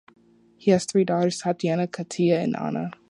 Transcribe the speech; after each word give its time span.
He 0.57 0.71
has 0.71 0.85
three 0.87 1.03
daughters, 1.03 1.37
Tatiana, 1.37 1.85
Katia 1.85 2.41
and 2.41 2.55
Anna. 2.55 2.89